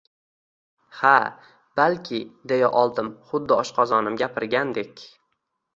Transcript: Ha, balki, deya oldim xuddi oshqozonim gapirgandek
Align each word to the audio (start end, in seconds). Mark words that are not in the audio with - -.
Ha, 1.01 1.11
balki, 1.81 2.23
deya 2.53 2.73
oldim 2.83 3.13
xuddi 3.29 3.59
oshqozonim 3.61 4.21
gapirgandek 4.25 5.11